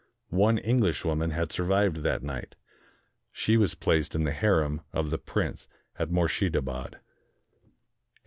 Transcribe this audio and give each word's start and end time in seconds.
One 0.31 0.57
Englishwoman 0.57 1.29
had 1.29 1.51
survived 1.51 1.97
that 1.97 2.23
night. 2.23 2.55
She 3.31 3.55
was 3.55 3.75
placed 3.75 4.15
in 4.15 4.23
the 4.23 4.31
harem 4.31 4.81
of 4.91 5.11
the 5.11 5.19
Prince 5.19 5.67
at 5.99 6.09
Moorshedabad. 6.09 6.95